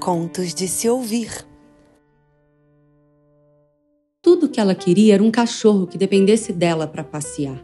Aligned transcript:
Contos 0.00 0.54
de 0.54 0.66
se 0.66 0.88
ouvir. 0.88 1.46
Tudo 4.22 4.48
que 4.48 4.58
ela 4.58 4.74
queria 4.74 5.12
era 5.12 5.22
um 5.22 5.30
cachorro 5.30 5.86
que 5.86 5.98
dependesse 5.98 6.54
dela 6.54 6.86
para 6.86 7.04
passear. 7.04 7.62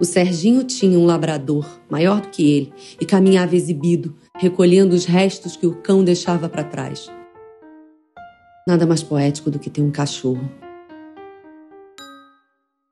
O 0.00 0.04
Serginho 0.04 0.64
tinha 0.64 0.98
um 0.98 1.06
labrador, 1.06 1.64
maior 1.88 2.20
do 2.20 2.28
que 2.30 2.42
ele, 2.50 2.72
e 3.00 3.06
caminhava 3.06 3.54
exibido, 3.54 4.16
recolhendo 4.36 4.96
os 4.96 5.04
restos 5.04 5.56
que 5.56 5.64
o 5.64 5.80
cão 5.80 6.02
deixava 6.02 6.48
para 6.48 6.64
trás. 6.64 7.08
Nada 8.66 8.84
mais 8.84 9.04
poético 9.04 9.48
do 9.48 9.60
que 9.60 9.70
ter 9.70 9.80
um 9.80 9.92
cachorro. 9.92 10.50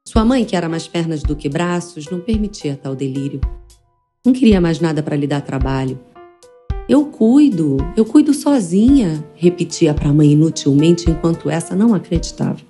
Sua 0.06 0.24
mãe, 0.24 0.44
que 0.44 0.54
era 0.54 0.68
mais 0.68 0.86
pernas 0.86 1.24
do 1.24 1.34
que 1.34 1.48
braços, 1.48 2.08
não 2.08 2.20
permitia 2.20 2.78
tal 2.80 2.94
delírio. 2.94 3.40
Não 4.24 4.32
queria 4.32 4.60
mais 4.60 4.78
nada 4.78 5.02
para 5.02 5.16
lhe 5.16 5.26
dar 5.26 5.40
trabalho. 5.40 5.98
Eu 6.88 7.06
cuido, 7.06 7.78
eu 7.96 8.04
cuido 8.04 8.32
sozinha, 8.32 9.24
repetia 9.34 9.92
para 9.92 10.10
a 10.10 10.12
mãe 10.12 10.32
inutilmente 10.32 11.10
enquanto 11.10 11.50
essa 11.50 11.74
não 11.74 11.92
acreditava. 11.92 12.60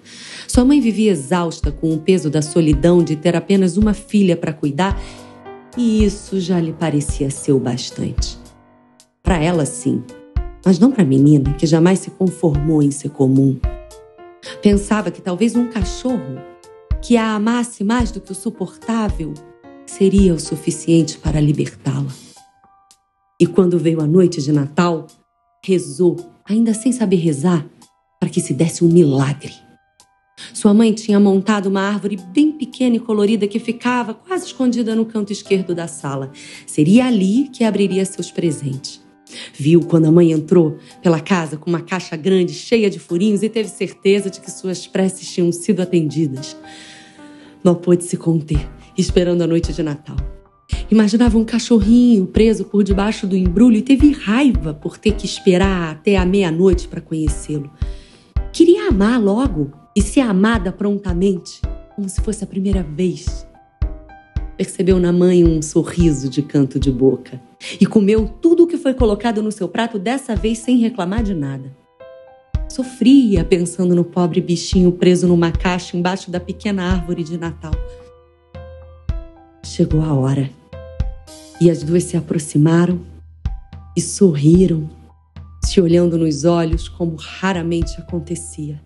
Sua 0.49 0.65
mãe 0.65 0.81
vivia 0.81 1.11
exausta 1.11 1.71
com 1.71 1.93
o 1.93 1.99
peso 1.99 2.31
da 2.31 2.41
solidão 2.41 3.05
de 3.05 3.15
ter 3.15 3.37
apenas 3.37 3.77
uma 3.77 3.93
filha 3.93 4.35
para 4.35 4.55
cuidar 4.55 4.99
e 5.77 6.03
isso 6.03 6.41
já 6.41 6.59
lhe 6.59 6.73
parecia 6.73 7.29
ser 7.29 7.53
o 7.53 7.59
bastante. 7.59 8.39
Para 9.23 9.37
ela, 9.43 9.67
sim, 9.67 10.03
mas 10.65 10.79
não 10.79 10.91
para 10.91 11.03
a 11.03 11.07
menina 11.07 11.53
que 11.53 11.67
jamais 11.67 11.99
se 11.99 12.11
conformou 12.11 12.83
em 12.83 12.91
ser 12.91 13.11
comum. 13.11 13.61
Pensava 14.63 15.11
que 15.11 15.21
talvez 15.21 15.55
um 15.55 15.69
cachorro 15.69 16.41
que 17.03 17.19
a 17.19 17.35
amasse 17.35 17.85
mais 17.85 18.11
do 18.11 18.23
que 18.23 18.33
o 18.33 18.35
suportável 18.35 19.35
seria 19.85 20.33
o 20.33 20.41
suficiente 20.41 21.19
para 21.19 21.39
libertá-la. 21.39 22.26
E 23.39 23.47
quando 23.47 23.79
veio 23.79 24.01
a 24.01 24.07
noite 24.07 24.41
de 24.41 24.51
Natal, 24.51 25.07
rezou, 25.63 26.17
ainda 26.45 26.73
sem 26.73 26.91
saber 26.91 27.17
rezar, 27.17 27.67
para 28.19 28.31
que 28.31 28.41
se 28.41 28.55
desse 28.55 28.83
um 28.83 28.89
milagre. 28.89 29.53
Sua 30.55 30.73
mãe 30.73 30.93
tinha 30.93 31.21
montado 31.21 31.67
uma 31.67 31.83
árvore 31.83 32.17
bem 32.33 32.53
pequena 32.53 32.97
e 32.97 33.01
colorida 33.01 33.47
que 33.47 33.59
ficava 33.59 34.15
quase 34.15 34.47
escondida 34.47 34.95
no 34.95 35.05
canto 35.05 35.33
esquerdo 35.33 35.75
da 35.75 35.87
sala. 35.87 36.31
Seria 36.67 37.07
ali 37.07 37.49
que 37.49 37.63
abriria 37.63 38.05
seus 38.05 38.31
presentes. 38.31 39.05
Viu 39.55 39.81
quando 39.81 40.07
a 40.07 40.13
mãe 40.13 40.33
entrou 40.33 40.79
pela 41.03 41.21
casa 41.21 41.57
com 41.57 41.69
uma 41.69 41.81
caixa 41.81 42.17
grande 42.17 42.55
cheia 42.55 42.89
de 42.89 42.99
furinhos 42.99 43.43
e 43.43 43.49
teve 43.49 43.69
certeza 43.69 44.31
de 44.31 44.41
que 44.41 44.51
suas 44.51 44.87
preces 44.87 45.31
tinham 45.31 45.53
sido 45.53 45.81
atendidas. 45.81 46.57
Não 47.63 47.75
pôde 47.75 48.05
se 48.05 48.17
conter, 48.17 48.67
esperando 48.97 49.43
a 49.43 49.47
noite 49.47 49.73
de 49.73 49.83
Natal. 49.83 50.17
Imaginava 50.91 51.37
um 51.37 51.45
cachorrinho 51.45 52.27
preso 52.27 52.65
por 52.65 52.85
debaixo 52.85 53.27
do 53.27 53.37
embrulho 53.37 53.77
e 53.77 53.83
teve 53.83 54.13
raiva 54.13 54.73
por 54.73 54.97
ter 54.97 55.13
que 55.13 55.27
esperar 55.27 55.91
até 55.91 56.17
a 56.17 56.25
meia-noite 56.25 56.87
para 56.87 57.01
conhecê-lo. 57.01 57.71
Queria 58.53 58.89
amar 58.89 59.21
logo 59.21 59.73
e 59.97 60.01
ser 60.01 60.21
amada 60.21 60.71
prontamente, 60.71 61.61
como 61.95 62.09
se 62.09 62.21
fosse 62.21 62.45
a 62.45 62.47
primeira 62.47 62.85
vez. 62.85 63.47
Percebeu 64.57 65.01
na 65.01 65.13
mãe 65.13 65.45
um 65.45 65.61
sorriso 65.61 66.31
de 66.31 66.41
canto 66.41 66.79
de 66.79 66.91
boca 66.91 67.41
e 67.81 67.85
comeu 67.85 68.29
tudo 68.41 68.63
o 68.63 68.67
que 68.67 68.77
foi 68.77 68.95
colocado 68.95 69.43
no 69.43 69.51
seu 69.51 69.69
prato, 69.69 69.99
dessa 69.99 70.37
vez 70.37 70.59
sem 70.59 70.79
reclamar 70.79 71.23
de 71.23 71.35
nada. 71.35 71.77
Sofria 72.69 73.45
pensando 73.45 73.95
no 73.95 74.05
pobre 74.05 74.41
bichinho 74.41 74.93
preso 74.93 75.27
numa 75.27 75.51
caixa 75.51 75.97
embaixo 75.97 76.31
da 76.31 76.39
pequena 76.39 76.85
árvore 76.85 77.25
de 77.25 77.37
Natal. 77.37 77.73
Chegou 79.65 80.01
a 80.01 80.15
hora. 80.15 80.49
E 81.61 81.71
as 81.71 81.83
duas 81.83 82.05
se 82.05 82.17
aproximaram 82.17 83.01
e 83.97 84.01
sorriram, 84.01 84.91
se 85.65 85.81
olhando 85.81 86.19
nos 86.19 86.45
olhos 86.45 86.89
como 86.89 87.17
raramente 87.17 87.99
acontecia. 87.99 88.81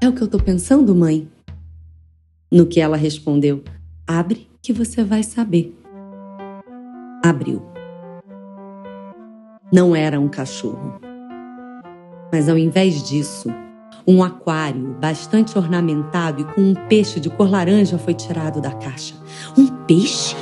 É 0.00 0.08
o 0.08 0.12
que 0.12 0.22
eu 0.22 0.28
tô 0.28 0.38
pensando, 0.38 0.94
mãe? 0.94 1.28
No 2.50 2.66
que 2.66 2.80
ela 2.80 2.96
respondeu: 2.96 3.64
Abre 4.06 4.48
que 4.62 4.72
você 4.72 5.02
vai 5.02 5.22
saber. 5.22 5.76
Abriu. 7.24 7.62
Não 9.72 9.96
era 9.96 10.20
um 10.20 10.28
cachorro. 10.28 11.00
Mas 12.32 12.48
ao 12.48 12.56
invés 12.56 13.02
disso, 13.02 13.48
um 14.06 14.22
aquário 14.22 14.96
bastante 15.00 15.58
ornamentado 15.58 16.42
e 16.42 16.44
com 16.44 16.60
um 16.60 16.74
peixe 16.88 17.18
de 17.18 17.28
cor 17.28 17.50
laranja 17.50 17.98
foi 17.98 18.14
tirado 18.14 18.60
da 18.60 18.72
caixa. 18.72 19.16
Um 19.58 19.66
peixe? 19.86 20.36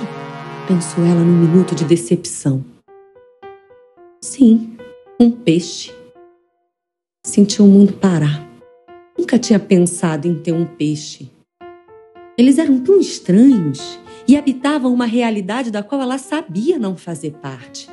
Pensou 0.66 1.04
ela 1.04 1.20
num 1.20 1.46
minuto 1.46 1.74
de 1.74 1.84
decepção. 1.84 2.64
Sim, 4.22 4.78
um 5.20 5.30
peixe. 5.30 5.92
Sentiu 7.22 7.66
o 7.66 7.68
mundo 7.68 7.92
parar. 7.92 8.42
Nunca 9.18 9.38
tinha 9.38 9.60
pensado 9.60 10.26
em 10.26 10.34
ter 10.34 10.52
um 10.52 10.64
peixe. 10.64 11.30
Eles 12.38 12.56
eram 12.56 12.80
tão 12.80 12.98
estranhos 12.98 14.00
e 14.26 14.38
habitavam 14.38 14.90
uma 14.92 15.04
realidade 15.04 15.70
da 15.70 15.82
qual 15.82 16.00
ela 16.00 16.16
sabia 16.16 16.78
não 16.78 16.96
fazer 16.96 17.32
parte. 17.32 17.86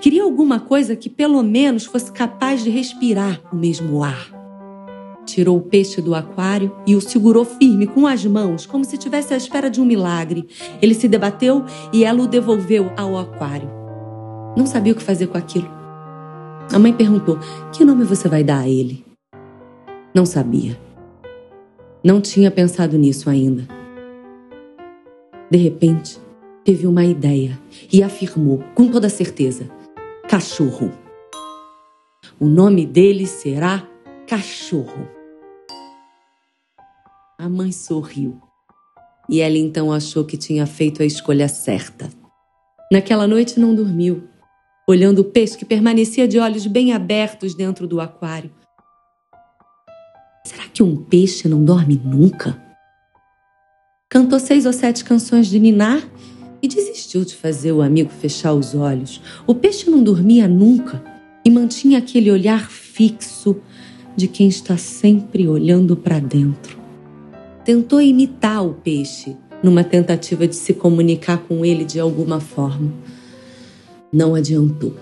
Queria 0.00 0.24
alguma 0.24 0.58
coisa 0.58 0.96
que 0.96 1.08
pelo 1.08 1.40
menos 1.44 1.86
fosse 1.86 2.10
capaz 2.10 2.64
de 2.64 2.70
respirar 2.70 3.40
o 3.52 3.56
mesmo 3.56 4.02
ar 4.02 4.37
tirou 5.38 5.56
o 5.56 5.62
peixe 5.62 6.02
do 6.02 6.16
aquário 6.16 6.74
e 6.84 6.96
o 6.96 7.00
segurou 7.00 7.44
firme 7.44 7.86
com 7.86 8.08
as 8.08 8.24
mãos, 8.26 8.66
como 8.66 8.84
se 8.84 8.96
estivesse 8.96 9.32
à 9.32 9.36
espera 9.36 9.70
de 9.70 9.80
um 9.80 9.84
milagre. 9.84 10.48
Ele 10.82 10.92
se 10.92 11.06
debateu 11.06 11.64
e 11.92 12.02
ela 12.02 12.24
o 12.24 12.26
devolveu 12.26 12.90
ao 12.96 13.16
aquário. 13.16 13.70
Não 14.56 14.66
sabia 14.66 14.92
o 14.92 14.96
que 14.96 15.02
fazer 15.02 15.28
com 15.28 15.38
aquilo. 15.38 15.70
A 16.72 16.78
mãe 16.78 16.92
perguntou: 16.92 17.38
Que 17.72 17.84
nome 17.84 18.02
você 18.02 18.28
vai 18.28 18.42
dar 18.42 18.62
a 18.62 18.68
ele? 18.68 19.04
Não 20.12 20.26
sabia. 20.26 20.76
Não 22.02 22.20
tinha 22.20 22.50
pensado 22.50 22.98
nisso 22.98 23.30
ainda. 23.30 23.68
De 25.48 25.56
repente, 25.56 26.18
teve 26.64 26.84
uma 26.84 27.04
ideia 27.04 27.56
e 27.92 28.02
afirmou 28.02 28.58
com 28.74 28.88
toda 28.88 29.08
certeza: 29.08 29.70
Cachorro. 30.28 30.90
O 32.40 32.46
nome 32.48 32.84
dele 32.84 33.24
será 33.24 33.86
Cachorro. 34.26 35.17
A 37.40 37.48
mãe 37.48 37.70
sorriu. 37.70 38.36
E 39.30 39.40
ela 39.40 39.56
então 39.56 39.92
achou 39.92 40.24
que 40.24 40.36
tinha 40.36 40.66
feito 40.66 41.04
a 41.04 41.06
escolha 41.06 41.46
certa. 41.46 42.10
Naquela 42.90 43.28
noite 43.28 43.60
não 43.60 43.76
dormiu, 43.76 44.24
olhando 44.88 45.20
o 45.20 45.24
peixe 45.24 45.56
que 45.56 45.64
permanecia 45.64 46.26
de 46.26 46.40
olhos 46.40 46.66
bem 46.66 46.92
abertos 46.92 47.54
dentro 47.54 47.86
do 47.86 48.00
aquário. 48.00 48.50
Será 50.44 50.64
que 50.64 50.82
um 50.82 50.96
peixe 50.96 51.46
não 51.46 51.64
dorme 51.64 52.00
nunca? 52.04 52.60
Cantou 54.10 54.40
seis 54.40 54.66
ou 54.66 54.72
sete 54.72 55.04
canções 55.04 55.46
de 55.46 55.60
ninar 55.60 56.02
e 56.60 56.66
desistiu 56.66 57.24
de 57.24 57.36
fazer 57.36 57.70
o 57.70 57.82
amigo 57.82 58.10
fechar 58.10 58.52
os 58.52 58.74
olhos. 58.74 59.22
O 59.46 59.54
peixe 59.54 59.88
não 59.88 60.02
dormia 60.02 60.48
nunca 60.48 61.04
e 61.44 61.50
mantinha 61.50 61.98
aquele 61.98 62.32
olhar 62.32 62.68
fixo 62.68 63.62
de 64.16 64.26
quem 64.26 64.48
está 64.48 64.76
sempre 64.76 65.46
olhando 65.46 65.96
para 65.96 66.18
dentro 66.18 66.77
tentou 67.68 68.00
imitar 68.00 68.66
o 68.66 68.72
peixe 68.72 69.36
numa 69.62 69.84
tentativa 69.84 70.48
de 70.48 70.56
se 70.56 70.72
comunicar 70.72 71.36
com 71.36 71.66
ele 71.66 71.84
de 71.84 72.00
alguma 72.00 72.40
forma. 72.40 72.90
Não 74.10 74.34
adiantou. 74.34 74.94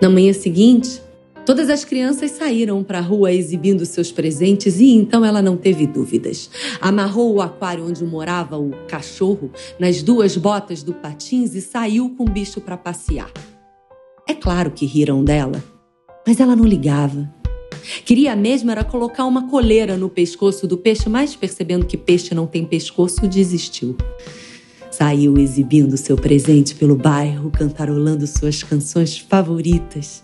Na 0.00 0.08
manhã 0.08 0.32
seguinte, 0.32 1.02
todas 1.44 1.68
as 1.68 1.84
crianças 1.84 2.30
saíram 2.30 2.82
para 2.82 2.96
a 2.96 3.02
rua 3.02 3.30
exibindo 3.30 3.84
seus 3.84 4.10
presentes 4.10 4.80
e 4.80 4.94
então 4.94 5.22
ela 5.22 5.42
não 5.42 5.54
teve 5.54 5.86
dúvidas. 5.86 6.48
Amarrou 6.80 7.34
o 7.34 7.42
aquário 7.42 7.86
onde 7.86 8.02
morava 8.02 8.56
o 8.56 8.70
cachorro 8.88 9.50
nas 9.78 10.02
duas 10.02 10.34
botas 10.38 10.82
do 10.82 10.94
patins 10.94 11.54
e 11.54 11.60
saiu 11.60 12.08
com 12.16 12.24
o 12.24 12.30
bicho 12.30 12.58
para 12.58 12.78
passear. 12.78 13.30
É 14.26 14.32
claro 14.32 14.70
que 14.70 14.86
riram 14.86 15.22
dela, 15.22 15.62
mas 16.26 16.40
ela 16.40 16.56
não 16.56 16.64
ligava. 16.64 17.39
Queria 18.04 18.34
mesmo 18.36 18.70
era 18.70 18.84
colocar 18.84 19.24
uma 19.24 19.48
coleira 19.48 19.96
no 19.96 20.08
pescoço 20.08 20.66
do 20.66 20.76
peixe, 20.76 21.08
mas 21.08 21.36
percebendo 21.36 21.86
que 21.86 21.96
peixe 21.96 22.34
não 22.34 22.46
tem 22.46 22.64
pescoço, 22.64 23.26
desistiu. 23.26 23.96
Saiu 24.90 25.38
exibindo 25.38 25.96
seu 25.96 26.16
presente 26.16 26.74
pelo 26.74 26.96
bairro, 26.96 27.50
cantarolando 27.50 28.26
suas 28.26 28.62
canções 28.62 29.18
favoritas. 29.18 30.22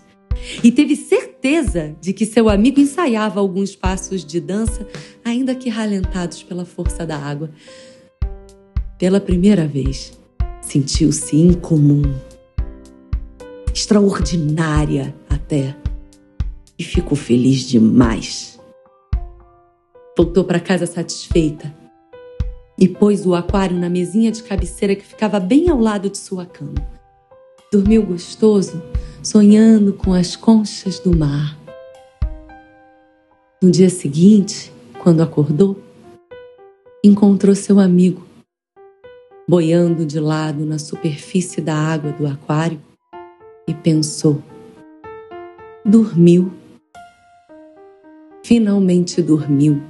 E 0.63 0.71
teve 0.71 0.95
certeza 0.95 1.95
de 1.99 2.13
que 2.13 2.25
seu 2.25 2.49
amigo 2.49 2.79
ensaiava 2.79 3.39
alguns 3.39 3.75
passos 3.75 4.23
de 4.25 4.39
dança, 4.39 4.87
ainda 5.23 5.55
que 5.55 5.69
ralentados 5.69 6.43
pela 6.43 6.65
força 6.65 7.05
da 7.05 7.17
água. 7.17 7.49
Pela 8.99 9.19
primeira 9.19 9.67
vez, 9.67 10.13
sentiu-se 10.61 11.35
incomum, 11.35 12.01
extraordinária 13.73 15.15
até 15.29 15.75
e 16.77 16.83
ficou 16.83 17.15
feliz 17.17 17.61
demais. 17.61 18.59
Voltou 20.17 20.43
para 20.43 20.59
casa 20.59 20.85
satisfeita 20.85 21.73
e 22.77 22.87
pôs 22.87 23.25
o 23.25 23.33
aquário 23.33 23.77
na 23.77 23.89
mesinha 23.89 24.31
de 24.31 24.43
cabeceira 24.43 24.95
que 24.95 25.05
ficava 25.05 25.39
bem 25.39 25.69
ao 25.69 25.79
lado 25.79 26.09
de 26.09 26.17
sua 26.17 26.45
cama. 26.45 26.75
Dormiu 27.71 28.03
gostoso, 28.05 28.81
sonhando 29.23 29.93
com 29.93 30.13
as 30.13 30.35
conchas 30.35 30.99
do 30.99 31.15
mar. 31.15 31.57
No 33.61 33.71
dia 33.71 33.89
seguinte, 33.89 34.71
quando 34.99 35.21
acordou, 35.21 35.81
encontrou 37.03 37.55
seu 37.55 37.79
amigo 37.79 38.27
boiando 39.47 40.05
de 40.05 40.19
lado 40.19 40.65
na 40.65 40.77
superfície 40.77 41.61
da 41.61 41.73
água 41.73 42.11
do 42.11 42.27
aquário 42.27 42.79
e 43.67 43.73
pensou: 43.73 44.41
dormiu. 45.85 46.51
Finalmente 48.47 49.21
dormiu. 49.21 49.81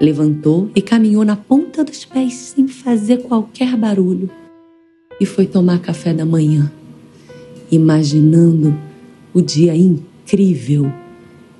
Levantou 0.00 0.70
e 0.72 0.80
caminhou 0.80 1.24
na 1.24 1.34
ponta 1.34 1.82
dos 1.82 2.04
pés 2.04 2.34
sem 2.34 2.68
fazer 2.68 3.22
qualquer 3.22 3.76
barulho 3.76 4.30
e 5.20 5.26
foi 5.26 5.46
tomar 5.48 5.80
café 5.80 6.14
da 6.14 6.24
manhã, 6.24 6.70
imaginando 7.72 8.72
o 9.34 9.40
dia 9.40 9.74
incrível 9.74 10.84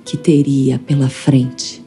que 0.05 0.15
teria 0.15 0.79
pela 0.79 1.09
frente. 1.09 1.84